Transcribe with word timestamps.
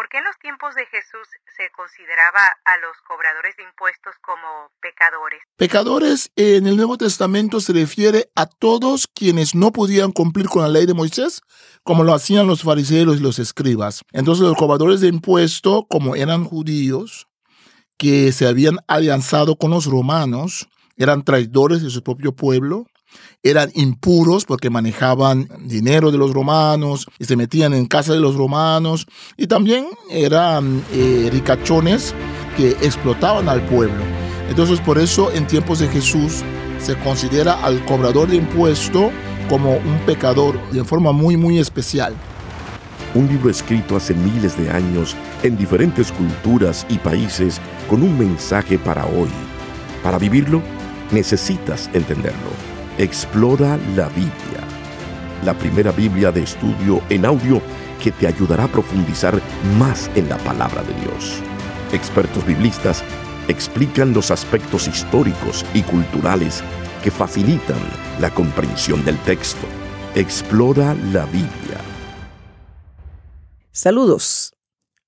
¿Por 0.00 0.08
qué 0.08 0.16
en 0.16 0.24
los 0.24 0.38
tiempos 0.38 0.74
de 0.74 0.86
Jesús 0.86 1.28
se 1.58 1.68
consideraba 1.76 2.40
a 2.64 2.78
los 2.78 2.96
cobradores 3.06 3.54
de 3.58 3.64
impuestos 3.64 4.14
como 4.22 4.70
pecadores? 4.80 5.42
Pecadores 5.58 6.32
en 6.36 6.66
el 6.66 6.78
Nuevo 6.78 6.96
Testamento 6.96 7.60
se 7.60 7.74
refiere 7.74 8.30
a 8.34 8.46
todos 8.46 9.06
quienes 9.06 9.54
no 9.54 9.72
podían 9.72 10.12
cumplir 10.12 10.48
con 10.48 10.62
la 10.62 10.70
ley 10.70 10.86
de 10.86 10.94
Moisés, 10.94 11.42
como 11.82 12.02
lo 12.02 12.14
hacían 12.14 12.46
los 12.46 12.62
fariseos 12.62 13.18
y 13.18 13.20
los 13.20 13.38
escribas. 13.38 14.02
Entonces 14.12 14.46
los 14.46 14.56
cobradores 14.56 15.02
de 15.02 15.08
impuestos, 15.08 15.82
como 15.90 16.16
eran 16.16 16.44
judíos, 16.44 17.28
que 17.98 18.32
se 18.32 18.48
habían 18.48 18.78
alianzado 18.88 19.56
con 19.56 19.70
los 19.70 19.84
romanos, 19.84 20.70
eran 20.96 21.24
traidores 21.24 21.82
de 21.82 21.90
su 21.90 22.02
propio 22.02 22.34
pueblo, 22.34 22.86
eran 23.42 23.70
impuros 23.74 24.44
porque 24.44 24.70
manejaban 24.70 25.48
dinero 25.60 26.10
de 26.10 26.18
los 26.18 26.32
romanos 26.32 27.06
y 27.18 27.24
se 27.24 27.36
metían 27.36 27.72
en 27.72 27.86
casa 27.86 28.12
de 28.12 28.20
los 28.20 28.34
romanos 28.34 29.06
y 29.36 29.46
también 29.46 29.86
eran 30.10 30.82
eh, 30.92 31.28
ricachones 31.32 32.14
que 32.56 32.70
explotaban 32.82 33.48
al 33.48 33.64
pueblo. 33.66 34.02
Entonces 34.48 34.80
por 34.80 34.98
eso 34.98 35.30
en 35.32 35.46
tiempos 35.46 35.78
de 35.78 35.88
Jesús 35.88 36.42
se 36.78 36.96
considera 36.98 37.54
al 37.64 37.84
cobrador 37.84 38.28
de 38.28 38.36
impuesto 38.36 39.10
como 39.48 39.76
un 39.76 39.98
pecador 40.06 40.60
de 40.70 40.84
forma 40.84 41.12
muy 41.12 41.36
muy 41.36 41.58
especial. 41.58 42.14
Un 43.14 43.26
libro 43.26 43.50
escrito 43.50 43.96
hace 43.96 44.14
miles 44.14 44.56
de 44.56 44.70
años 44.70 45.16
en 45.42 45.56
diferentes 45.56 46.12
culturas 46.12 46.86
y 46.88 46.98
países 46.98 47.60
con 47.88 48.02
un 48.02 48.16
mensaje 48.16 48.78
para 48.78 49.04
hoy. 49.06 49.30
Para 50.02 50.16
vivirlo, 50.18 50.62
necesitas 51.10 51.90
entenderlo. 51.92 52.69
Explora 53.00 53.78
la 53.96 54.10
Biblia, 54.10 54.60
la 55.42 55.54
primera 55.54 55.90
Biblia 55.90 56.30
de 56.30 56.42
estudio 56.42 57.00
en 57.08 57.24
audio 57.24 57.62
que 57.98 58.12
te 58.12 58.26
ayudará 58.26 58.64
a 58.64 58.68
profundizar 58.68 59.40
más 59.78 60.10
en 60.16 60.28
la 60.28 60.36
palabra 60.36 60.82
de 60.82 60.92
Dios. 61.00 61.40
Expertos 61.94 62.44
biblistas 62.44 63.02
explican 63.48 64.12
los 64.12 64.30
aspectos 64.30 64.86
históricos 64.86 65.64
y 65.72 65.80
culturales 65.80 66.62
que 67.02 67.10
facilitan 67.10 67.78
la 68.20 68.28
comprensión 68.34 69.02
del 69.02 69.16
texto. 69.20 69.66
Explora 70.14 70.94
la 71.10 71.24
Biblia. 71.24 71.80
Saludos. 73.72 74.52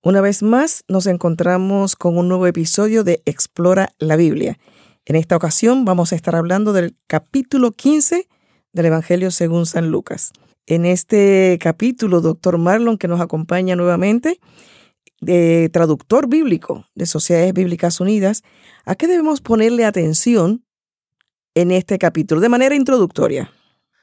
Una 0.02 0.22
vez 0.22 0.42
más 0.42 0.82
nos 0.88 1.06
encontramos 1.06 1.94
con 1.94 2.16
un 2.16 2.28
nuevo 2.28 2.46
episodio 2.46 3.04
de 3.04 3.20
Explora 3.27 3.92
la 3.98 4.16
Biblia. 4.16 4.58
En 5.05 5.17
esta 5.17 5.36
ocasión 5.36 5.84
vamos 5.84 6.12
a 6.12 6.17
estar 6.17 6.36
hablando 6.36 6.72
del 6.72 6.97
capítulo 7.08 7.72
15 7.72 8.28
del 8.72 8.86
Evangelio 8.86 9.33
según 9.33 9.67
San 9.67 9.91
Lucas. 9.91 10.33
En 10.67 10.86
este 10.86 11.58
capítulo, 11.61 12.20
doctor 12.20 12.56
Marlon, 12.56 12.98
que 12.98 13.08
nos 13.08 13.20
acompaña 13.20 13.75
nuevamente, 13.75 14.39
de 15.20 15.70
traductor 15.73 16.28
bíblico 16.28 16.86
de 16.95 17.06
Sociedades 17.06 17.53
Bíblicas 17.53 18.00
Unidas, 18.00 18.42
¿a 18.84 18.95
qué 18.95 19.08
debemos 19.08 19.41
ponerle 19.41 19.84
atención 19.84 20.64
en 21.55 21.73
este 21.73 21.98
capítulo 21.98 22.41
de 22.41 22.48
manera 22.48 22.77
introductoria? 22.77 23.50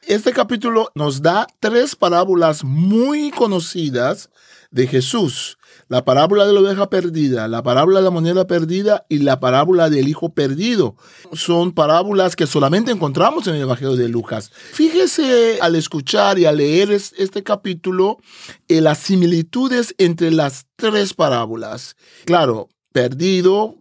Este 0.05 0.33
capítulo 0.33 0.92
nos 0.95 1.22
da 1.22 1.47
tres 1.61 1.95
parábolas 1.95 2.66
muy 2.66 3.31
conocidas 3.31 4.30
de 4.70 4.88
Jesús 4.88 5.58
la 5.89 6.05
parábola 6.05 6.45
de 6.45 6.53
la 6.53 6.59
oveja 6.61 6.89
perdida, 6.89 7.47
la 7.47 7.63
parábola 7.63 7.99
de 7.99 8.05
la 8.05 8.11
moneda 8.11 8.47
perdida 8.47 9.05
y 9.09 9.19
la 9.19 9.39
parábola 9.39 9.89
del 9.89 10.07
hijo 10.07 10.33
perdido. 10.33 10.95
Son 11.33 11.73
parábolas 11.73 12.35
que 12.35 12.47
solamente 12.47 12.91
encontramos 12.91 13.47
en 13.47 13.55
el 13.55 13.61
Evangelio 13.61 13.95
de 13.95 14.07
Lucas. 14.07 14.51
Fíjese 14.53 15.57
al 15.61 15.75
escuchar 15.75 16.37
y 16.39 16.45
al 16.45 16.57
leer 16.57 16.91
este 16.91 17.43
capítulo 17.43 18.19
eh, 18.67 18.81
las 18.81 18.99
similitudes 18.99 19.95
entre 19.97 20.31
las 20.31 20.67
tres 20.75 21.13
parábolas. 21.15 21.95
Claro, 22.25 22.69
perdido, 22.93 23.75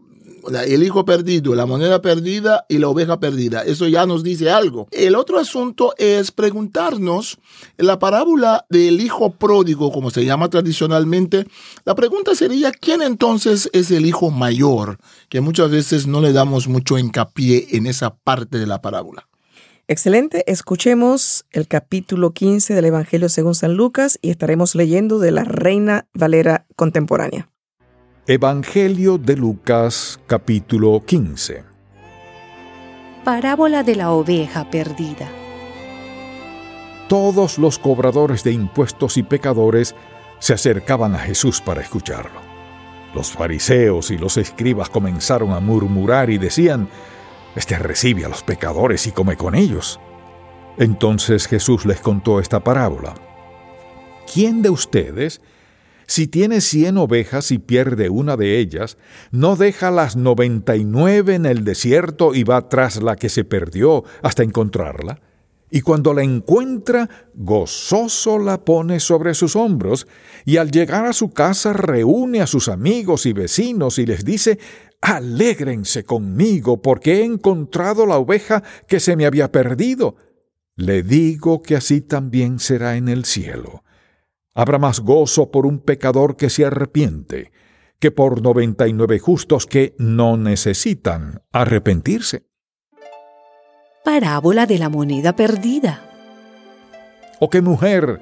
el 0.66 0.82
hijo 0.82 1.04
perdido, 1.04 1.54
la 1.54 1.66
moneda 1.66 2.02
perdida 2.02 2.64
y 2.68 2.78
la 2.78 2.88
oveja 2.88 3.20
perdida. 3.20 3.62
Eso 3.64 3.86
ya 3.88 4.06
nos 4.06 4.22
dice 4.22 4.50
algo. 4.50 4.88
El 4.90 5.14
otro 5.14 5.38
asunto 5.38 5.94
es 5.98 6.30
preguntarnos, 6.30 7.38
la 7.76 7.98
parábola 7.98 8.66
del 8.68 9.00
hijo 9.00 9.30
pródigo, 9.30 9.92
como 9.92 10.10
se 10.10 10.24
llama 10.24 10.48
tradicionalmente, 10.48 11.46
la 11.84 11.94
pregunta 11.94 12.34
sería, 12.34 12.72
¿quién 12.72 13.02
entonces 13.02 13.70
es 13.72 13.90
el 13.90 14.06
hijo 14.06 14.30
mayor? 14.30 14.98
Que 15.28 15.40
muchas 15.40 15.70
veces 15.70 16.06
no 16.06 16.20
le 16.20 16.32
damos 16.32 16.68
mucho 16.68 16.98
hincapié 16.98 17.68
en 17.70 17.86
esa 17.86 18.14
parte 18.14 18.58
de 18.58 18.66
la 18.66 18.80
parábola. 18.80 19.28
Excelente, 19.90 20.44
escuchemos 20.46 21.46
el 21.50 21.66
capítulo 21.66 22.32
15 22.32 22.74
del 22.74 22.84
Evangelio 22.84 23.30
según 23.30 23.54
San 23.54 23.74
Lucas 23.74 24.18
y 24.20 24.28
estaremos 24.28 24.74
leyendo 24.74 25.18
de 25.18 25.30
la 25.30 25.44
Reina 25.44 26.06
Valera 26.12 26.66
contemporánea. 26.76 27.48
Evangelio 28.30 29.16
de 29.16 29.38
Lucas 29.38 30.20
capítulo 30.26 31.02
15 31.02 31.64
Parábola 33.24 33.82
de 33.82 33.96
la 33.96 34.10
oveja 34.10 34.70
perdida 34.70 35.30
Todos 37.08 37.56
los 37.56 37.78
cobradores 37.78 38.44
de 38.44 38.52
impuestos 38.52 39.16
y 39.16 39.22
pecadores 39.22 39.94
se 40.40 40.52
acercaban 40.52 41.14
a 41.14 41.20
Jesús 41.20 41.62
para 41.62 41.80
escucharlo. 41.80 42.38
Los 43.14 43.32
fariseos 43.32 44.10
y 44.10 44.18
los 44.18 44.36
escribas 44.36 44.90
comenzaron 44.90 45.52
a 45.52 45.60
murmurar 45.60 46.28
y 46.28 46.36
decían, 46.36 46.90
Este 47.56 47.78
recibe 47.78 48.26
a 48.26 48.28
los 48.28 48.42
pecadores 48.42 49.06
y 49.06 49.12
come 49.12 49.38
con 49.38 49.54
ellos. 49.54 50.00
Entonces 50.76 51.46
Jesús 51.46 51.86
les 51.86 52.02
contó 52.02 52.40
esta 52.40 52.60
parábola. 52.60 53.14
¿Quién 54.30 54.60
de 54.60 54.68
ustedes 54.68 55.40
si 56.08 56.26
tiene 56.26 56.62
cien 56.62 56.96
ovejas 56.96 57.52
y 57.52 57.58
pierde 57.58 58.08
una 58.08 58.38
de 58.38 58.58
ellas, 58.58 58.96
no 59.30 59.56
deja 59.56 59.90
las 59.90 60.16
noventa 60.16 60.74
y 60.74 60.84
nueve 60.84 61.34
en 61.34 61.44
el 61.44 61.64
desierto 61.64 62.34
y 62.34 62.44
va 62.44 62.70
tras 62.70 63.02
la 63.02 63.14
que 63.14 63.28
se 63.28 63.44
perdió 63.44 64.04
hasta 64.22 64.42
encontrarla. 64.42 65.20
Y 65.70 65.82
cuando 65.82 66.14
la 66.14 66.22
encuentra, 66.22 67.10
gozoso 67.34 68.38
la 68.38 68.64
pone 68.64 69.00
sobre 69.00 69.34
sus 69.34 69.54
hombros, 69.54 70.06
y 70.46 70.56
al 70.56 70.70
llegar 70.70 71.04
a 71.04 71.12
su 71.12 71.30
casa 71.30 71.74
reúne 71.74 72.40
a 72.40 72.46
sus 72.46 72.68
amigos 72.68 73.26
y 73.26 73.34
vecinos 73.34 73.98
y 73.98 74.06
les 74.06 74.24
dice, 74.24 74.58
Alégrense 75.02 76.04
conmigo, 76.04 76.80
porque 76.80 77.20
he 77.20 77.24
encontrado 77.24 78.06
la 78.06 78.16
oveja 78.16 78.62
que 78.86 78.98
se 78.98 79.14
me 79.14 79.26
había 79.26 79.52
perdido. 79.52 80.16
Le 80.74 81.02
digo 81.02 81.62
que 81.62 81.76
así 81.76 82.00
también 82.00 82.60
será 82.60 82.96
en 82.96 83.10
el 83.10 83.26
cielo. 83.26 83.82
Habrá 84.58 84.80
más 84.80 84.98
gozo 84.98 85.52
por 85.52 85.66
un 85.66 85.78
pecador 85.78 86.36
que 86.36 86.50
se 86.50 86.66
arrepiente 86.66 87.52
que 88.00 88.10
por 88.10 88.42
noventa 88.42 88.88
y 88.88 88.92
nueve 88.92 89.20
justos 89.20 89.66
que 89.66 89.94
no 89.98 90.36
necesitan 90.36 91.42
arrepentirse. 91.52 92.42
Parábola 94.04 94.66
de 94.66 94.78
la 94.78 94.88
moneda 94.88 95.36
perdida. 95.36 96.02
¿O 97.38 97.48
qué 97.50 97.62
mujer, 97.62 98.20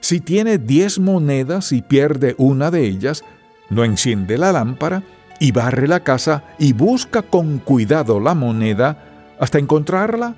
si 0.00 0.18
tiene 0.18 0.58
diez 0.58 0.98
monedas 0.98 1.70
y 1.70 1.82
pierde 1.82 2.34
una 2.38 2.72
de 2.72 2.84
ellas, 2.84 3.22
no 3.70 3.84
enciende 3.84 4.36
la 4.36 4.50
lámpara 4.50 5.04
y 5.38 5.52
barre 5.52 5.86
la 5.86 6.00
casa 6.00 6.42
y 6.58 6.72
busca 6.72 7.22
con 7.22 7.60
cuidado 7.60 8.18
la 8.18 8.34
moneda 8.34 9.36
hasta 9.38 9.60
encontrarla? 9.60 10.34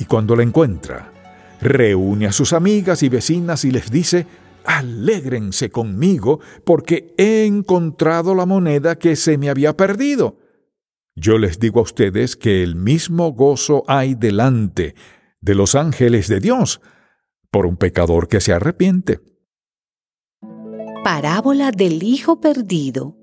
Y 0.00 0.06
cuando 0.06 0.34
la 0.34 0.42
encuentra, 0.42 1.12
reúne 1.60 2.26
a 2.26 2.32
sus 2.32 2.52
amigas 2.52 3.04
y 3.04 3.08
vecinas 3.08 3.64
y 3.64 3.70
les 3.70 3.92
dice, 3.92 4.26
Alégrense 4.66 5.70
conmigo, 5.70 6.40
porque 6.64 7.14
he 7.16 7.46
encontrado 7.46 8.34
la 8.34 8.46
moneda 8.46 8.98
que 8.98 9.16
se 9.16 9.38
me 9.38 9.48
había 9.48 9.76
perdido. 9.76 10.38
Yo 11.14 11.38
les 11.38 11.58
digo 11.58 11.80
a 11.80 11.84
ustedes 11.84 12.36
que 12.36 12.62
el 12.62 12.76
mismo 12.76 13.32
gozo 13.32 13.84
hay 13.86 14.14
delante 14.14 14.94
de 15.40 15.54
los 15.54 15.74
ángeles 15.74 16.28
de 16.28 16.40
Dios 16.40 16.80
por 17.50 17.64
un 17.64 17.76
pecador 17.76 18.28
que 18.28 18.40
se 18.40 18.52
arrepiente. 18.52 19.20
Parábola 21.02 21.70
del 21.70 22.02
Hijo 22.02 22.40
Perdido 22.40 23.16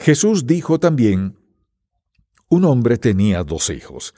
Jesús 0.00 0.46
dijo 0.46 0.80
también, 0.80 1.36
un 2.48 2.64
hombre 2.64 2.96
tenía 2.96 3.44
dos 3.44 3.68
hijos, 3.68 4.14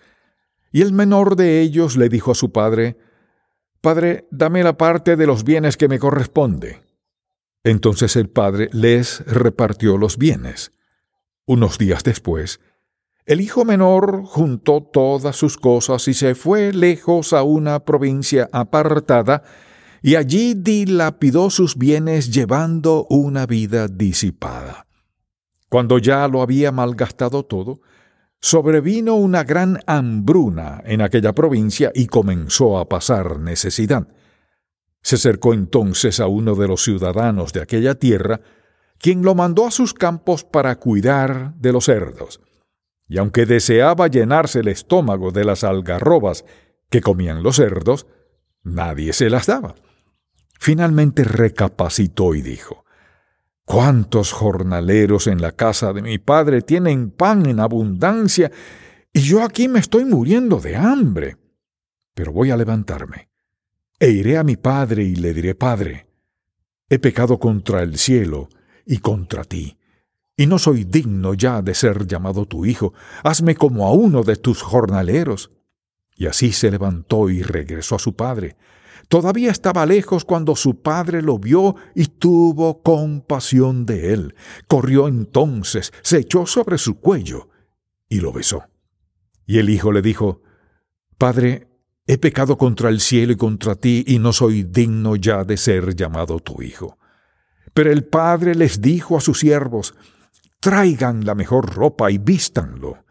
y 0.70 0.82
el 0.82 0.93
menor 0.93 1.34
de 1.34 1.60
ellos 1.60 1.96
le 1.96 2.08
dijo 2.08 2.31
a 2.31 2.37
su 2.37 2.52
padre, 2.52 2.96
Padre, 3.82 4.29
dame 4.31 4.62
la 4.62 4.79
parte 4.79 5.17
de 5.17 5.26
los 5.26 5.43
bienes 5.43 5.76
que 5.76 5.88
me 5.88 5.99
corresponde. 5.99 6.82
Entonces 7.64 8.14
el 8.14 8.31
padre 8.31 8.69
les 8.73 9.26
repartió 9.26 9.99
los 9.99 10.19
bienes. 10.19 10.70
Unos 11.46 11.79
días 11.79 12.05
después, 12.05 12.61
el 13.26 13.40
hijo 13.40 13.64
menor 13.64 14.23
juntó 14.25 14.84
todas 14.84 15.34
sus 15.34 15.56
cosas 15.56 16.06
y 16.06 16.14
se 16.14 16.37
fue 16.37 16.73
lejos 16.73 17.32
a 17.32 17.43
una 17.43 17.81
provincia 17.81 18.49
apartada, 18.52 19.43
y 20.00 20.14
allí 20.14 20.55
dilapidó 20.55 21.50
sus 21.50 21.76
bienes 21.76 22.32
llevando 22.32 23.05
una 23.11 23.46
vida 23.46 23.88
disipada. 23.88 24.87
Cuando 25.69 25.99
ya 25.99 26.29
lo 26.29 26.40
había 26.40 26.70
malgastado 26.70 27.44
todo, 27.44 27.81
sobrevino 28.42 29.14
una 29.14 29.44
gran 29.44 29.78
hambruna 29.86 30.82
en 30.84 31.00
aquella 31.00 31.32
provincia 31.32 31.92
y 31.94 32.06
comenzó 32.06 32.78
a 32.78 32.88
pasar 32.88 33.38
necesidad. 33.38 34.08
Se 35.00 35.14
acercó 35.14 35.54
entonces 35.54 36.18
a 36.18 36.26
uno 36.26 36.56
de 36.56 36.66
los 36.68 36.82
ciudadanos 36.82 37.52
de 37.52 37.62
aquella 37.62 37.94
tierra, 37.94 38.40
quien 38.98 39.22
lo 39.22 39.34
mandó 39.36 39.66
a 39.66 39.70
sus 39.70 39.94
campos 39.94 40.44
para 40.44 40.76
cuidar 40.76 41.54
de 41.54 41.72
los 41.72 41.86
cerdos. 41.86 42.40
Y 43.08 43.18
aunque 43.18 43.46
deseaba 43.46 44.08
llenarse 44.08 44.60
el 44.60 44.68
estómago 44.68 45.30
de 45.30 45.44
las 45.44 45.64
algarrobas 45.64 46.44
que 46.90 47.00
comían 47.00 47.42
los 47.42 47.56
cerdos, 47.56 48.06
nadie 48.64 49.12
se 49.12 49.30
las 49.30 49.46
daba. 49.46 49.76
Finalmente 50.58 51.24
recapacitó 51.24 52.34
y 52.34 52.42
dijo, 52.42 52.81
¿Cuántos 53.64 54.32
jornaleros 54.32 55.26
en 55.26 55.40
la 55.40 55.52
casa 55.52 55.92
de 55.92 56.02
mi 56.02 56.18
padre 56.18 56.62
tienen 56.62 57.10
pan 57.10 57.46
en 57.46 57.60
abundancia 57.60 58.50
y 59.12 59.20
yo 59.20 59.42
aquí 59.42 59.68
me 59.68 59.78
estoy 59.78 60.04
muriendo 60.04 60.58
de 60.58 60.76
hambre? 60.76 61.36
Pero 62.14 62.32
voy 62.32 62.50
a 62.50 62.56
levantarme 62.56 63.32
e 64.02 64.10
iré 64.10 64.36
a 64.36 64.42
mi 64.42 64.56
padre 64.56 65.04
y 65.04 65.14
le 65.14 65.32
diré, 65.32 65.54
Padre, 65.54 66.08
he 66.88 66.98
pecado 66.98 67.38
contra 67.38 67.82
el 67.82 67.98
cielo 67.98 68.48
y 68.84 68.98
contra 68.98 69.44
ti, 69.44 69.78
y 70.36 70.46
no 70.46 70.58
soy 70.58 70.82
digno 70.82 71.34
ya 71.34 71.62
de 71.62 71.72
ser 71.72 72.04
llamado 72.08 72.46
tu 72.46 72.66
hijo, 72.66 72.94
hazme 73.22 73.54
como 73.54 73.86
a 73.86 73.92
uno 73.92 74.24
de 74.24 74.34
tus 74.34 74.60
jornaleros. 74.60 75.52
Y 76.16 76.26
así 76.26 76.50
se 76.50 76.72
levantó 76.72 77.30
y 77.30 77.42
regresó 77.42 77.94
a 77.94 78.00
su 78.00 78.16
padre. 78.16 78.56
Todavía 79.12 79.50
estaba 79.50 79.84
lejos 79.84 80.24
cuando 80.24 80.56
su 80.56 80.80
padre 80.80 81.20
lo 81.20 81.38
vio 81.38 81.76
y 81.94 82.06
tuvo 82.06 82.80
compasión 82.80 83.84
de 83.84 84.14
él. 84.14 84.34
Corrió 84.66 85.06
entonces, 85.06 85.92
se 86.00 86.20
echó 86.20 86.46
sobre 86.46 86.78
su 86.78 86.98
cuello 86.98 87.50
y 88.08 88.20
lo 88.20 88.32
besó. 88.32 88.64
Y 89.44 89.58
el 89.58 89.68
hijo 89.68 89.92
le 89.92 90.00
dijo, 90.00 90.40
Padre, 91.18 91.68
he 92.06 92.16
pecado 92.16 92.56
contra 92.56 92.88
el 92.88 93.00
cielo 93.00 93.34
y 93.34 93.36
contra 93.36 93.74
ti, 93.74 94.02
y 94.06 94.18
no 94.18 94.32
soy 94.32 94.62
digno 94.62 95.14
ya 95.16 95.44
de 95.44 95.58
ser 95.58 95.94
llamado 95.94 96.40
tu 96.40 96.62
hijo. 96.62 96.96
Pero 97.74 97.92
el 97.92 98.04
padre 98.04 98.54
les 98.54 98.80
dijo 98.80 99.18
a 99.18 99.20
sus 99.20 99.40
siervos, 99.40 99.94
Traigan 100.58 101.26
la 101.26 101.34
mejor 101.34 101.74
ropa 101.74 102.10
y 102.10 102.16
vístanlo. 102.16 103.04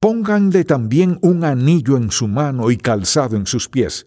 Pónganle 0.00 0.64
también 0.64 1.18
un 1.22 1.44
anillo 1.44 1.96
en 1.96 2.10
su 2.10 2.28
mano 2.28 2.70
y 2.70 2.76
calzado 2.76 3.38
en 3.38 3.46
sus 3.46 3.70
pies 3.70 4.06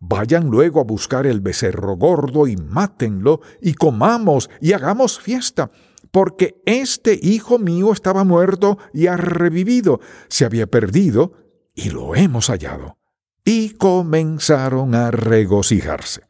Vayan 0.00 0.48
luego 0.48 0.80
a 0.80 0.84
buscar 0.84 1.26
el 1.26 1.40
becerro 1.40 1.96
gordo 1.96 2.46
y 2.46 2.56
mátenlo, 2.56 3.40
y 3.60 3.74
comamos 3.74 4.48
y 4.60 4.72
hagamos 4.72 5.18
fiesta, 5.18 5.70
porque 6.10 6.62
este 6.66 7.18
hijo 7.20 7.58
mío 7.58 7.92
estaba 7.92 8.24
muerto 8.24 8.78
y 8.92 9.08
ha 9.08 9.16
revivido, 9.16 10.00
se 10.28 10.44
había 10.44 10.66
perdido 10.66 11.32
y 11.74 11.90
lo 11.90 12.14
hemos 12.14 12.48
hallado. 12.48 12.98
Y 13.44 13.70
comenzaron 13.70 14.94
a 14.94 15.10
regocijarse. 15.10 16.22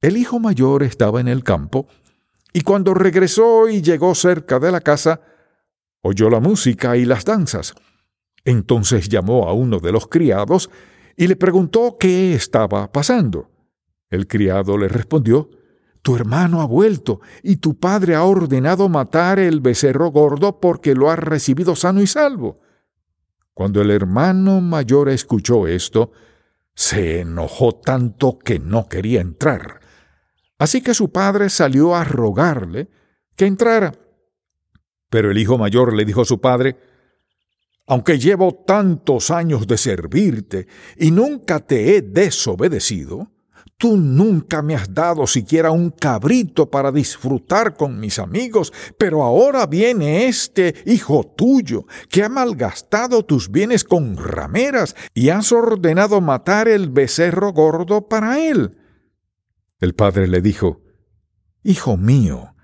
El 0.00 0.16
hijo 0.16 0.40
mayor 0.40 0.82
estaba 0.82 1.20
en 1.20 1.28
el 1.28 1.44
campo, 1.44 1.86
y 2.52 2.62
cuando 2.62 2.94
regresó 2.94 3.68
y 3.68 3.82
llegó 3.82 4.14
cerca 4.14 4.58
de 4.58 4.70
la 4.70 4.80
casa, 4.80 5.20
oyó 6.02 6.28
la 6.28 6.40
música 6.40 6.96
y 6.96 7.04
las 7.04 7.24
danzas. 7.24 7.74
Entonces 8.44 9.08
llamó 9.08 9.48
a 9.48 9.54
uno 9.54 9.80
de 9.80 9.92
los 9.92 10.06
criados 10.08 10.70
y 11.16 11.26
le 11.26 11.36
preguntó 11.36 11.96
qué 11.98 12.34
estaba 12.34 12.90
pasando. 12.90 13.50
El 14.10 14.26
criado 14.26 14.78
le 14.78 14.88
respondió, 14.88 15.50
Tu 16.02 16.16
hermano 16.16 16.60
ha 16.60 16.66
vuelto 16.66 17.20
y 17.42 17.56
tu 17.56 17.78
padre 17.78 18.14
ha 18.14 18.24
ordenado 18.24 18.88
matar 18.88 19.38
el 19.38 19.60
becerro 19.60 20.10
gordo 20.10 20.60
porque 20.60 20.94
lo 20.94 21.10
ha 21.10 21.16
recibido 21.16 21.74
sano 21.76 22.02
y 22.02 22.06
salvo. 22.06 22.60
Cuando 23.52 23.80
el 23.80 23.90
hermano 23.90 24.60
mayor 24.60 25.08
escuchó 25.08 25.66
esto, 25.66 26.12
se 26.74 27.20
enojó 27.20 27.76
tanto 27.76 28.38
que 28.38 28.58
no 28.58 28.88
quería 28.88 29.20
entrar. 29.20 29.80
Así 30.58 30.82
que 30.82 30.94
su 30.94 31.10
padre 31.12 31.50
salió 31.50 31.94
a 31.94 32.04
rogarle 32.04 32.88
que 33.36 33.46
entrara. 33.46 33.94
Pero 35.08 35.30
el 35.30 35.38
hijo 35.38 35.58
mayor 35.58 35.94
le 35.94 36.04
dijo 36.04 36.22
a 36.22 36.24
su 36.24 36.40
padre, 36.40 36.76
aunque 37.86 38.18
llevo 38.18 38.54
tantos 38.66 39.30
años 39.30 39.66
de 39.66 39.76
servirte 39.76 40.66
y 40.96 41.10
nunca 41.10 41.60
te 41.60 41.96
he 41.96 42.02
desobedecido, 42.02 43.30
tú 43.76 43.96
nunca 43.96 44.62
me 44.62 44.74
has 44.74 44.92
dado 44.94 45.26
siquiera 45.26 45.70
un 45.70 45.90
cabrito 45.90 46.70
para 46.70 46.90
disfrutar 46.90 47.76
con 47.76 48.00
mis 48.00 48.18
amigos, 48.18 48.72
pero 48.98 49.22
ahora 49.22 49.66
viene 49.66 50.26
este 50.26 50.74
hijo 50.86 51.34
tuyo, 51.36 51.86
que 52.08 52.22
ha 52.22 52.28
malgastado 52.28 53.24
tus 53.24 53.50
bienes 53.50 53.84
con 53.84 54.16
rameras 54.16 54.96
y 55.12 55.28
has 55.28 55.52
ordenado 55.52 56.20
matar 56.20 56.68
el 56.68 56.88
becerro 56.88 57.52
gordo 57.52 58.08
para 58.08 58.40
él. 58.40 58.78
El 59.80 59.94
padre 59.94 60.28
le 60.28 60.40
dijo, 60.40 60.80
Hijo 61.62 61.96
mío, 61.96 62.54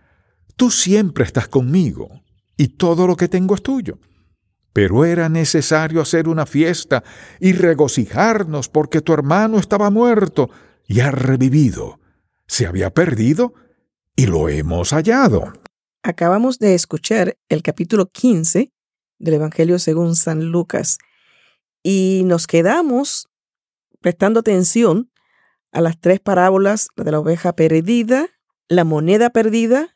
tú 0.57 0.71
siempre 0.71 1.25
estás 1.25 1.49
conmigo, 1.49 2.09
y 2.57 2.69
todo 2.69 3.07
lo 3.07 3.17
que 3.17 3.29
tengo 3.29 3.55
es 3.55 3.63
tuyo. 3.63 3.99
Pero 4.73 5.05
era 5.05 5.29
necesario 5.29 6.01
hacer 6.01 6.29
una 6.29 6.47
fiesta 6.47 7.03
y 7.41 7.53
regocijarnos 7.53 8.69
porque 8.69 9.01
tu 9.01 9.13
hermano 9.13 9.59
estaba 9.59 9.91
muerto 9.91 10.51
y 10.87 11.01
ha 11.01 11.11
revivido. 11.11 11.99
Se 12.47 12.67
había 12.67 12.91
perdido 12.91 13.55
y 14.17 14.27
lo 14.27 14.49
hemos 14.49 14.91
hallado. 14.91 15.53
Acabamos 16.03 16.59
de 16.59 16.75
escuchar 16.75 17.37
el 17.49 17.63
capítulo 17.63 18.07
15 18.07 18.73
del 19.19 19.35
Evangelio 19.35 19.79
según 19.79 20.17
San 20.17 20.47
Lucas 20.47 20.99
y 21.83 22.23
nos 22.25 22.47
quedamos 22.47 23.29
prestando 24.01 24.41
atención 24.41 25.11
a 25.73 25.81
las 25.81 26.01
tres 26.01 26.21
parábolas 26.21 26.89
de 26.97 27.11
la 27.11 27.21
oveja 27.21 27.55
perdida, 27.55 28.29
la 28.69 28.85
moneda 28.85 29.31
perdida 29.31 29.95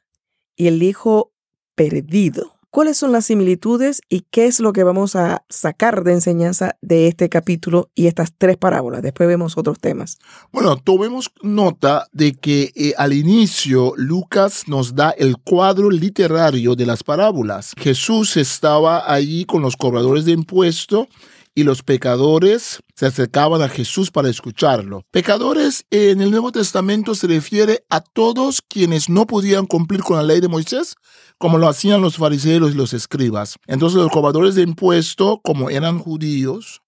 y 0.56 0.68
el 0.68 0.82
hijo 0.82 1.32
perdido 1.74 2.53
cuáles 2.74 2.96
son 2.96 3.12
las 3.12 3.26
similitudes 3.26 4.02
y 4.08 4.22
qué 4.32 4.46
es 4.46 4.58
lo 4.58 4.72
que 4.72 4.82
vamos 4.82 5.14
a 5.14 5.44
sacar 5.48 6.02
de 6.02 6.10
enseñanza 6.10 6.76
de 6.82 7.06
este 7.06 7.28
capítulo 7.28 7.88
y 7.94 8.08
estas 8.08 8.32
tres 8.36 8.56
parábolas. 8.56 9.00
Después 9.00 9.28
vemos 9.28 9.56
otros 9.56 9.78
temas. 9.78 10.18
Bueno, 10.50 10.76
tomemos 10.78 11.30
nota 11.40 12.08
de 12.10 12.34
que 12.34 12.72
eh, 12.74 12.92
al 12.98 13.12
inicio 13.12 13.92
Lucas 13.96 14.64
nos 14.66 14.96
da 14.96 15.10
el 15.10 15.36
cuadro 15.36 15.88
literario 15.88 16.74
de 16.74 16.84
las 16.84 17.04
parábolas. 17.04 17.74
Jesús 17.78 18.36
estaba 18.36 19.08
allí 19.08 19.44
con 19.44 19.62
los 19.62 19.76
cobradores 19.76 20.24
de 20.24 20.32
impuestos 20.32 21.06
y 21.54 21.62
los 21.62 21.82
pecadores 21.82 22.80
se 22.96 23.06
acercaban 23.06 23.62
a 23.62 23.68
Jesús 23.68 24.10
para 24.10 24.28
escucharlo. 24.28 25.02
Pecadores 25.10 25.86
en 25.90 26.20
el 26.20 26.30
Nuevo 26.30 26.50
Testamento 26.50 27.14
se 27.14 27.26
refiere 27.26 27.84
a 27.90 28.00
todos 28.00 28.60
quienes 28.60 29.08
no 29.08 29.26
podían 29.26 29.66
cumplir 29.66 30.02
con 30.02 30.16
la 30.16 30.22
ley 30.22 30.40
de 30.40 30.48
Moisés, 30.48 30.96
como 31.38 31.58
lo 31.58 31.68
hacían 31.68 32.00
los 32.00 32.16
fariseos 32.16 32.72
y 32.72 32.74
los 32.74 32.92
escribas. 32.92 33.56
Entonces 33.66 33.98
los 33.98 34.10
cobradores 34.10 34.56
de 34.56 34.62
impuesto, 34.62 35.40
como 35.42 35.70
eran 35.70 35.98
judíos, 35.98 36.82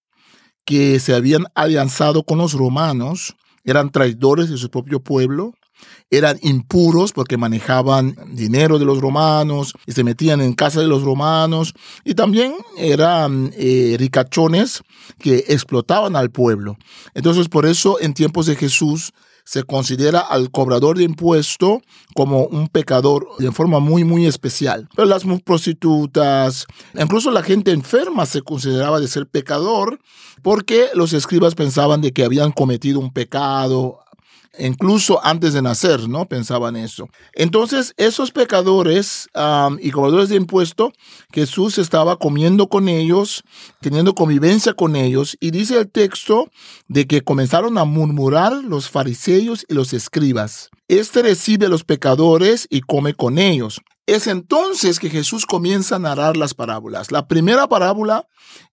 que 0.65 0.99
se 0.99 1.15
habían 1.15 1.45
alianzado 1.55 2.23
con 2.23 2.37
los 2.39 2.53
romanos, 2.53 3.35
eran 3.63 3.89
traidores 3.89 4.49
de 4.49 4.57
su 4.57 4.69
propio 4.69 5.01
pueblo, 5.01 5.53
eran 6.09 6.39
impuros 6.41 7.11
porque 7.11 7.37
manejaban 7.37 8.15
dinero 8.31 8.79
de 8.79 8.85
los 8.85 9.01
romanos 9.01 9.73
y 9.85 9.91
se 9.91 10.03
metían 10.03 10.41
en 10.41 10.53
casa 10.53 10.79
de 10.79 10.87
los 10.87 11.03
romanos 11.03 11.73
y 12.05 12.13
también 12.13 12.53
eran 12.77 13.51
eh, 13.57 13.95
ricachones 13.99 14.81
que 15.19 15.45
explotaban 15.49 16.15
al 16.15 16.31
pueblo. 16.31 16.77
Entonces 17.13 17.49
por 17.49 17.65
eso 17.65 17.97
en 17.99 18.13
tiempos 18.13 18.45
de 18.45 18.55
Jesús 18.55 19.13
se 19.47 19.63
considera 19.63 20.19
al 20.19 20.51
cobrador 20.51 20.97
de 20.97 21.05
impuesto 21.05 21.81
como 22.13 22.47
un 22.47 22.67
pecador 22.67 23.29
de 23.39 23.49
forma 23.53 23.79
muy, 23.79 24.03
muy 24.03 24.25
especial. 24.25 24.89
Pero 24.93 25.07
las 25.07 25.23
prostitutas, 25.45 26.65
incluso 26.99 27.31
la 27.31 27.41
gente 27.41 27.71
enferma 27.71 28.25
se 28.25 28.41
consideraba 28.41 28.99
de 28.99 29.07
ser 29.07 29.25
pecador 29.25 29.99
porque 30.41 30.89
los 30.95 31.13
escribas 31.13 31.55
pensaban 31.55 32.01
de 32.01 32.11
que 32.11 32.25
habían 32.25 32.51
cometido 32.51 32.99
un 32.99 33.13
pecado, 33.13 33.99
incluso 34.59 35.23
antes 35.25 35.53
de 35.53 35.61
nacer, 35.61 36.07
¿no? 36.07 36.25
Pensaban 36.25 36.75
eso. 36.75 37.09
Entonces, 37.33 37.93
esos 37.97 38.31
pecadores 38.31 39.27
y 39.79 39.91
cobradores 39.91 40.29
de 40.29 40.35
impuesto, 40.35 40.91
Jesús 41.31 41.77
estaba 41.77 42.17
comiendo 42.17 42.67
con 42.67 42.89
ellos, 42.89 43.43
teniendo 43.81 44.15
convivencia 44.15 44.73
con 44.73 44.95
ellos, 44.95 45.37
y 45.39 45.51
dice 45.51 45.77
el 45.77 45.89
texto 45.89 46.49
de 46.87 47.07
que 47.07 47.21
comenzaron 47.21 47.77
a 47.77 47.85
murmurar 47.85 48.53
los 48.63 48.89
fariseos 48.89 49.65
y 49.67 49.73
los 49.73 49.93
escribas. 49.93 50.69
Este 50.87 51.21
recibe 51.21 51.65
a 51.65 51.69
los 51.69 51.83
pecadores 51.83 52.67
y 52.69 52.81
come 52.81 53.13
con 53.13 53.37
ellos. 53.37 53.81
Es 54.05 54.27
entonces 54.27 54.99
que 54.99 55.09
Jesús 55.09 55.45
comienza 55.45 55.97
a 55.97 55.99
narrar 55.99 56.37
las 56.37 56.53
parábolas. 56.53 57.11
La 57.11 57.27
primera 57.27 57.67
parábola 57.67 58.25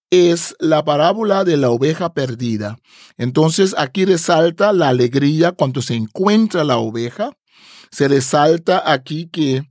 es 0.09 0.55
la 0.59 0.85
parábola 0.85 1.43
de 1.43 1.57
la 1.57 1.69
oveja 1.69 2.13
perdida. 2.13 2.77
Entonces 3.17 3.75
aquí 3.77 4.05
resalta 4.05 4.73
la 4.73 4.89
alegría 4.89 5.51
cuando 5.51 5.81
se 5.81 5.95
encuentra 5.95 6.63
la 6.63 6.77
oveja. 6.77 7.31
Se 7.91 8.07
resalta 8.07 8.91
aquí 8.91 9.27
que 9.27 9.63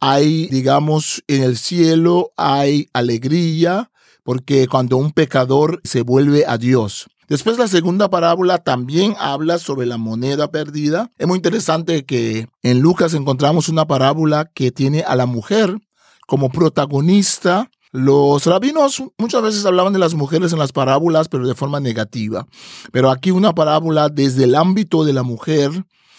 hay, 0.00 0.46
digamos, 0.48 1.22
en 1.28 1.42
el 1.42 1.56
cielo 1.56 2.32
hay 2.36 2.88
alegría 2.92 3.90
porque 4.22 4.68
cuando 4.68 4.96
un 4.96 5.12
pecador 5.12 5.80
se 5.84 6.02
vuelve 6.02 6.44
a 6.46 6.58
Dios. 6.58 7.06
Después 7.28 7.56
la 7.56 7.68
segunda 7.68 8.10
parábola 8.10 8.58
también 8.58 9.14
habla 9.18 9.58
sobre 9.58 9.86
la 9.86 9.96
moneda 9.96 10.50
perdida. 10.50 11.10
Es 11.16 11.26
muy 11.26 11.36
interesante 11.36 12.04
que 12.04 12.48
en 12.62 12.80
Lucas 12.80 13.14
encontramos 13.14 13.68
una 13.68 13.86
parábola 13.86 14.50
que 14.54 14.70
tiene 14.70 15.02
a 15.02 15.16
la 15.16 15.24
mujer 15.24 15.78
como 16.26 16.50
protagonista. 16.50 17.70
Los 17.94 18.44
rabinos 18.46 19.04
muchas 19.18 19.40
veces 19.40 19.64
hablaban 19.64 19.92
de 19.92 20.00
las 20.00 20.14
mujeres 20.14 20.52
en 20.52 20.58
las 20.58 20.72
parábolas, 20.72 21.28
pero 21.28 21.46
de 21.46 21.54
forma 21.54 21.78
negativa. 21.78 22.44
Pero 22.90 23.08
aquí 23.08 23.30
una 23.30 23.54
parábola 23.54 24.08
desde 24.08 24.44
el 24.44 24.56
ámbito 24.56 25.04
de 25.04 25.12
la 25.12 25.22
mujer 25.22 25.70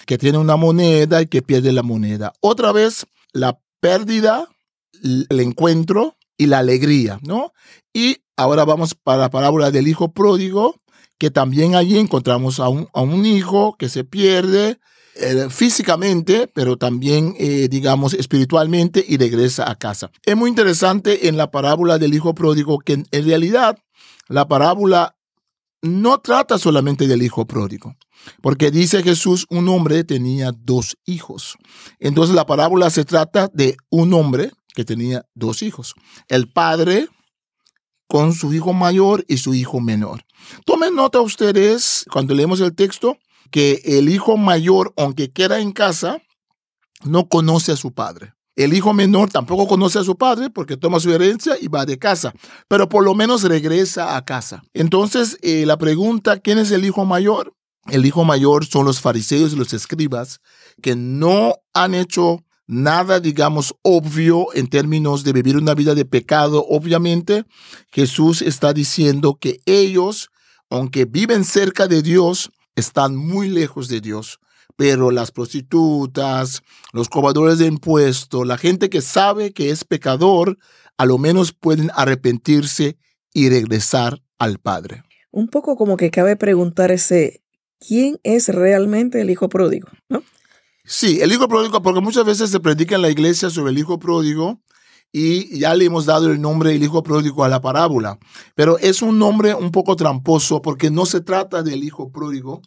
que 0.05 0.17
tiene 0.17 0.37
una 0.37 0.55
moneda 0.55 1.21
y 1.21 1.27
que 1.27 1.41
pierde 1.41 1.73
la 1.73 1.83
moneda. 1.83 2.31
Otra 2.39 2.71
vez, 2.71 3.07
la 3.33 3.59
pérdida, 3.81 4.47
el 5.03 5.39
encuentro 5.41 6.15
y 6.37 6.45
la 6.45 6.59
alegría, 6.59 7.19
¿no? 7.23 7.51
Y 7.91 8.19
ahora 8.37 8.63
vamos 8.63 8.95
para 8.95 9.23
la 9.23 9.29
parábola 9.29 9.69
del 9.69 9.89
hijo 9.89 10.13
pródigo, 10.13 10.79
que 11.17 11.29
también 11.29 11.75
allí 11.75 11.99
encontramos 11.99 12.61
a 12.61 12.69
un, 12.69 12.87
a 12.93 13.01
un 13.01 13.25
hijo 13.25 13.75
que 13.77 13.89
se 13.89 14.05
pierde 14.05 14.79
eh, 15.15 15.47
físicamente, 15.49 16.47
pero 16.53 16.77
también, 16.77 17.35
eh, 17.39 17.67
digamos, 17.69 18.13
espiritualmente 18.13 19.03
y 19.07 19.17
regresa 19.17 19.69
a 19.69 19.75
casa. 19.75 20.11
Es 20.25 20.35
muy 20.35 20.49
interesante 20.49 21.27
en 21.27 21.37
la 21.37 21.51
parábola 21.51 21.97
del 21.97 22.13
hijo 22.13 22.35
pródigo 22.35 22.79
que 22.79 22.93
en, 22.93 23.07
en 23.11 23.25
realidad 23.25 23.77
la 24.27 24.47
parábola 24.47 25.15
no 25.81 26.19
trata 26.19 26.57
solamente 26.57 27.07
del 27.07 27.21
hijo 27.21 27.45
pródigo. 27.45 27.95
Porque 28.41 28.71
dice 28.71 29.03
Jesús, 29.03 29.45
un 29.49 29.69
hombre 29.69 30.03
tenía 30.03 30.51
dos 30.51 30.97
hijos. 31.05 31.57
Entonces 31.99 32.35
la 32.35 32.45
parábola 32.45 32.89
se 32.89 33.05
trata 33.05 33.49
de 33.53 33.77
un 33.89 34.13
hombre 34.13 34.51
que 34.73 34.83
tenía 34.83 35.25
dos 35.33 35.61
hijos. 35.61 35.95
El 36.27 36.51
padre 36.51 37.07
con 38.07 38.33
su 38.33 38.53
hijo 38.53 38.73
mayor 38.73 39.25
y 39.27 39.37
su 39.37 39.53
hijo 39.53 39.79
menor. 39.79 40.25
Tomen 40.65 40.95
nota 40.95 41.21
ustedes, 41.21 42.05
cuando 42.11 42.35
leemos 42.35 42.59
el 42.61 42.75
texto, 42.75 43.17
que 43.55 43.81
el 43.85 44.09
hijo 44.09 44.35
mayor, 44.35 44.93
aunque 44.97 45.31
queda 45.31 45.61
en 45.61 45.71
casa, 45.71 46.21
no 47.05 47.29
conoce 47.29 47.71
a 47.71 47.77
su 47.77 47.93
padre. 47.93 48.33
El 48.57 48.73
hijo 48.73 48.93
menor 48.93 49.29
tampoco 49.29 49.65
conoce 49.65 49.97
a 49.97 50.03
su 50.03 50.17
padre 50.17 50.49
porque 50.49 50.75
toma 50.75 50.99
su 50.99 51.13
herencia 51.13 51.55
y 51.61 51.69
va 51.69 51.85
de 51.85 51.97
casa, 51.97 52.33
pero 52.67 52.89
por 52.89 53.05
lo 53.05 53.15
menos 53.15 53.43
regresa 53.43 54.17
a 54.17 54.25
casa. 54.25 54.61
Entonces, 54.73 55.37
eh, 55.41 55.65
la 55.65 55.77
pregunta, 55.77 56.37
¿quién 56.39 56.57
es 56.57 56.69
el 56.71 56.83
hijo 56.83 57.05
mayor? 57.05 57.53
El 57.85 58.05
hijo 58.05 58.25
mayor 58.25 58.65
son 58.65 58.85
los 58.87 58.99
fariseos 58.99 59.53
y 59.53 59.55
los 59.55 59.71
escribas 59.71 60.41
que 60.81 60.97
no 60.97 61.55
han 61.73 61.95
hecho 61.95 62.43
nada, 62.67 63.21
digamos, 63.21 63.73
obvio 63.83 64.47
en 64.53 64.67
términos 64.67 65.23
de 65.23 65.31
vivir 65.31 65.55
una 65.55 65.75
vida 65.75 65.95
de 65.95 66.03
pecado. 66.03 66.65
Obviamente, 66.67 67.45
Jesús 67.89 68.41
está 68.41 68.73
diciendo 68.73 69.37
que 69.39 69.61
ellos, 69.65 70.29
aunque 70.69 71.05
viven 71.05 71.45
cerca 71.45 71.87
de 71.87 72.01
Dios, 72.01 72.51
están 72.75 73.15
muy 73.15 73.49
lejos 73.49 73.87
de 73.87 74.01
Dios. 74.01 74.39
Pero 74.75 75.11
las 75.11 75.31
prostitutas, 75.31 76.61
los 76.91 77.07
cobradores 77.07 77.59
de 77.59 77.67
impuestos, 77.67 78.45
la 78.45 78.57
gente 78.57 78.89
que 78.89 79.01
sabe 79.01 79.53
que 79.53 79.69
es 79.69 79.85
pecador, 79.85 80.57
a 80.97 81.05
lo 81.05 81.17
menos 81.17 81.53
pueden 81.53 81.91
arrepentirse 81.95 82.97
y 83.33 83.49
regresar 83.49 84.21
al 84.37 84.59
Padre. 84.59 85.03
Un 85.31 85.47
poco 85.47 85.77
como 85.77 85.97
que 85.97 86.11
cabe 86.11 86.35
preguntar 86.35 86.91
ese, 86.91 87.41
¿quién 87.79 88.19
es 88.23 88.49
realmente 88.49 89.21
el 89.21 89.29
hijo 89.29 89.49
pródigo? 89.49 89.89
¿No? 90.09 90.23
Sí, 90.83 91.19
el 91.21 91.31
hijo 91.31 91.47
pródigo, 91.47 91.81
porque 91.81 92.01
muchas 92.01 92.25
veces 92.25 92.49
se 92.49 92.59
predica 92.59 92.95
en 92.95 93.01
la 93.01 93.09
iglesia 93.09 93.49
sobre 93.49 93.71
el 93.71 93.77
hijo 93.77 93.97
pródigo 93.97 94.61
y 95.17 95.59
ya 95.59 95.73
le 95.75 95.85
hemos 95.85 96.05
dado 96.05 96.29
el 96.29 96.41
nombre 96.41 96.71
del 96.71 96.83
hijo 96.83 97.01
pródigo 97.01 97.45
a 97.45 97.47
la 97.47 97.61
parábola, 97.61 98.19
pero 98.53 98.77
es 98.79 99.01
un 99.01 99.17
nombre 99.17 99.55
un 99.55 99.71
poco 99.71 99.95
tramposo 99.95 100.61
porque 100.61 100.91
no 100.91 101.05
se 101.05 101.21
trata 101.21 101.63
del 101.63 101.85
hijo 101.85 102.11
pródigo, 102.11 102.61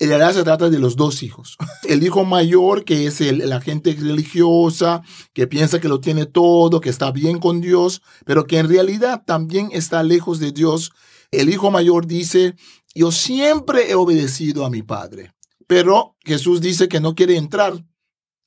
en 0.00 0.08
realidad 0.08 0.32
se 0.34 0.42
trata 0.42 0.68
de 0.68 0.80
los 0.80 0.96
dos 0.96 1.22
hijos. 1.22 1.56
El 1.88 2.02
hijo 2.02 2.24
mayor, 2.24 2.84
que 2.84 3.06
es 3.06 3.20
el, 3.20 3.48
la 3.48 3.60
gente 3.60 3.92
religiosa, 3.94 5.02
que 5.32 5.46
piensa 5.46 5.80
que 5.80 5.86
lo 5.86 6.00
tiene 6.00 6.26
todo, 6.26 6.80
que 6.80 6.90
está 6.90 7.12
bien 7.12 7.38
con 7.38 7.60
Dios, 7.60 8.02
pero 8.24 8.46
que 8.46 8.58
en 8.58 8.68
realidad 8.68 9.22
también 9.24 9.68
está 9.72 10.02
lejos 10.02 10.40
de 10.40 10.50
Dios. 10.50 10.90
El 11.30 11.50
hijo 11.50 11.70
mayor 11.70 12.08
dice, 12.08 12.56
yo 12.96 13.12
siempre 13.12 13.90
he 13.90 13.94
obedecido 13.94 14.64
a 14.64 14.70
mi 14.70 14.82
padre. 14.82 15.32
Pero 15.68 16.16
Jesús 16.24 16.60
dice 16.60 16.88
que 16.88 17.00
no 17.00 17.14
quiere 17.14 17.36
entrar 17.36 17.74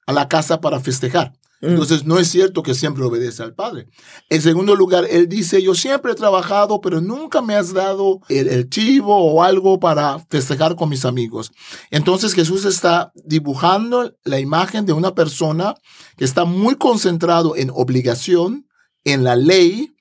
a 0.08 0.12
la 0.12 0.28
casa 0.28 0.60
para 0.60 0.82
festejar. 0.82 1.34
Mm. 1.62 1.68
Entonces 1.68 2.06
no 2.06 2.20
es 2.20 2.28
cierto 2.28 2.64
que 2.64 2.74
siempre 2.74 3.04
obedece 3.04 3.44
al 3.44 3.54
Padre. 3.54 3.88
En 4.30 4.42
segundo 4.42 4.76
lugar, 4.76 5.06
Él 5.10 5.28
dice, 5.28 5.62
yo 5.62 5.74
siempre 5.74 6.12
he 6.12 6.16
trabajado, 6.16 6.82
pero 6.82 7.02
nunca 7.02 7.42
me 7.42 7.56
has 7.56 7.74
dado 7.74 8.20
el, 8.30 8.48
el 8.48 8.70
chivo 8.70 9.16
o 9.18 9.44
algo 9.44 9.80
para 9.80 10.20
festejar 10.30 10.76
con 10.76 10.90
mis 10.90 11.06
amigos. 11.06 11.52
Entonces 11.92 12.34
Jesús 12.34 12.66
está 12.66 13.12
dibujando 13.16 14.16
la 14.24 14.40
imagen 14.40 14.86
de 14.86 14.94
una 14.94 15.16
persona 15.16 15.76
que 16.18 16.26
está 16.26 16.46
muy 16.46 16.76
concentrado 16.76 17.56
en 17.56 17.70
obligación, 17.74 18.68
en 19.04 19.24
la 19.24 19.36
ley, 19.36 19.95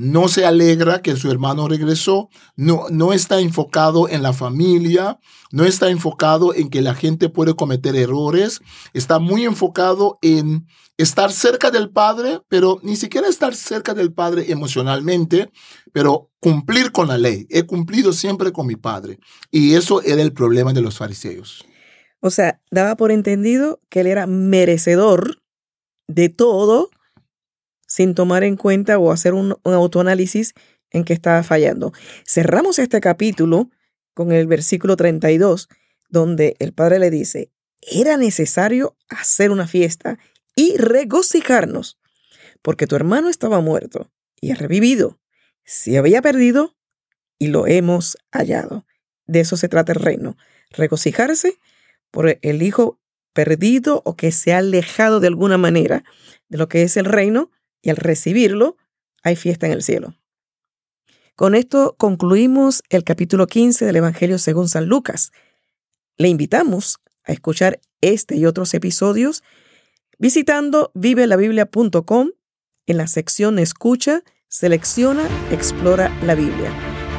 no 0.00 0.28
se 0.28 0.46
alegra 0.46 1.02
que 1.02 1.14
su 1.14 1.30
hermano 1.30 1.68
regresó, 1.68 2.30
no, 2.56 2.86
no 2.88 3.12
está 3.12 3.38
enfocado 3.38 4.08
en 4.08 4.22
la 4.22 4.32
familia, 4.32 5.18
no 5.52 5.66
está 5.66 5.90
enfocado 5.90 6.54
en 6.54 6.70
que 6.70 6.80
la 6.80 6.94
gente 6.94 7.28
puede 7.28 7.52
cometer 7.54 7.94
errores, 7.94 8.62
está 8.94 9.18
muy 9.18 9.44
enfocado 9.44 10.18
en 10.22 10.66
estar 10.96 11.30
cerca 11.30 11.70
del 11.70 11.90
Padre, 11.90 12.40
pero 12.48 12.80
ni 12.82 12.96
siquiera 12.96 13.28
estar 13.28 13.54
cerca 13.54 13.92
del 13.92 14.10
Padre 14.10 14.50
emocionalmente, 14.50 15.50
pero 15.92 16.30
cumplir 16.40 16.92
con 16.92 17.08
la 17.08 17.18
ley. 17.18 17.46
He 17.50 17.64
cumplido 17.64 18.14
siempre 18.14 18.52
con 18.52 18.66
mi 18.66 18.76
Padre. 18.76 19.18
Y 19.50 19.74
eso 19.74 20.00
era 20.00 20.22
el 20.22 20.32
problema 20.32 20.72
de 20.72 20.80
los 20.80 20.96
fariseos. 20.96 21.66
O 22.20 22.30
sea, 22.30 22.58
daba 22.70 22.96
por 22.96 23.12
entendido 23.12 23.82
que 23.90 24.00
él 24.00 24.06
era 24.06 24.26
merecedor 24.26 25.42
de 26.08 26.30
todo 26.30 26.88
sin 27.90 28.14
tomar 28.14 28.44
en 28.44 28.56
cuenta 28.56 29.00
o 29.00 29.10
hacer 29.10 29.34
un, 29.34 29.56
autoanálisis 29.64 30.54
en 30.92 31.04
que 31.04 31.12
estaba 31.12 31.42
fallando. 31.42 31.92
Cerramos 32.24 32.78
este 32.78 33.00
capítulo 33.00 33.68
con 34.14 34.30
el 34.30 34.46
versículo 34.46 34.96
32, 34.96 35.68
donde 36.08 36.54
el 36.60 36.72
padre 36.72 37.00
le 37.00 37.10
dice, 37.10 37.50
era 37.82 38.16
necesario 38.16 38.96
hacer 39.08 39.50
una 39.50 39.66
fiesta 39.66 40.20
y 40.54 40.76
regocijarnos, 40.76 41.98
porque 42.62 42.86
tu 42.86 42.94
hermano 42.94 43.28
estaba 43.28 43.60
muerto 43.60 44.12
y 44.40 44.52
ha 44.52 44.54
revivido, 44.54 45.18
se 45.64 45.98
había 45.98 46.22
perdido 46.22 46.76
y 47.40 47.48
lo 47.48 47.66
hemos 47.66 48.18
hallado. 48.30 48.86
De 49.26 49.40
eso 49.40 49.56
se 49.56 49.68
trata 49.68 49.92
el 49.92 49.98
reino, 49.98 50.36
regocijarse 50.70 51.58
por 52.12 52.38
el 52.40 52.62
hijo 52.62 53.00
perdido 53.32 54.00
o 54.04 54.14
que 54.14 54.30
se 54.30 54.52
ha 54.52 54.58
alejado 54.58 55.18
de 55.18 55.26
alguna 55.26 55.58
manera 55.58 56.04
de 56.48 56.58
lo 56.58 56.68
que 56.68 56.82
es 56.82 56.96
el 56.96 57.04
reino 57.04 57.50
y 57.82 57.90
al 57.90 57.96
recibirlo 57.96 58.76
hay 59.22 59.36
fiesta 59.36 59.66
en 59.66 59.72
el 59.72 59.82
cielo. 59.82 60.14
Con 61.34 61.54
esto 61.54 61.94
concluimos 61.98 62.82
el 62.90 63.04
capítulo 63.04 63.46
15 63.46 63.86
del 63.86 63.96
Evangelio 63.96 64.38
según 64.38 64.68
San 64.68 64.86
Lucas. 64.86 65.32
Le 66.16 66.28
invitamos 66.28 66.98
a 67.24 67.32
escuchar 67.32 67.80
este 68.00 68.36
y 68.36 68.44
otros 68.44 68.74
episodios 68.74 69.42
visitando 70.18 70.90
vivelabiblia.com 70.94 72.30
en 72.86 72.96
la 72.96 73.06
sección 73.06 73.58
Escucha, 73.58 74.22
selecciona, 74.48 75.26
explora 75.50 76.14
la 76.24 76.34
Biblia. 76.34 76.70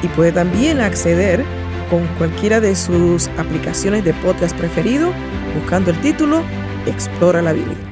Y 0.02 0.08
puede 0.08 0.32
también 0.32 0.80
acceder 0.80 1.44
con 1.90 2.06
cualquiera 2.18 2.60
de 2.60 2.76
sus 2.76 3.26
aplicaciones 3.38 4.04
de 4.04 4.14
podcast 4.14 4.56
preferido 4.56 5.12
buscando 5.54 5.90
el 5.90 6.00
título 6.00 6.44
Explora 6.86 7.42
la 7.42 7.52
Biblia 7.52 7.91